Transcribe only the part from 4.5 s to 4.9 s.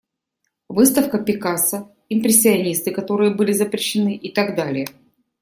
далее.